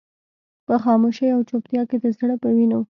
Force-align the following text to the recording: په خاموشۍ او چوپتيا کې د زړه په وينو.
په 0.67 0.73
خاموشۍ 0.83 1.27
او 1.35 1.41
چوپتيا 1.49 1.81
کې 1.89 1.97
د 2.03 2.05
زړه 2.17 2.35
په 2.43 2.49
وينو. 2.55 2.79